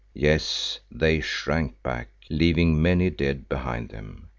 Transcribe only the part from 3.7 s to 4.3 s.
them.